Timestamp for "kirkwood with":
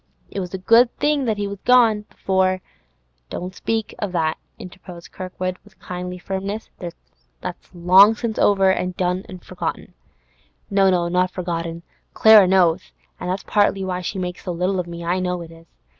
5.11-5.77